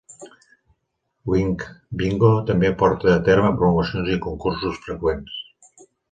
[1.33, 1.65] Wink
[1.99, 5.37] Bingo també porta a terme promocions i concursos freqüents.